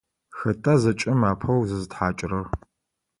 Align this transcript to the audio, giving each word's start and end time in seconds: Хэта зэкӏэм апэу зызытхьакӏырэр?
Хэта 0.37 0.73
зэкӏэм 0.81 1.21
апэу 1.31 1.61
зызытхьакӏырэр? 1.69 2.47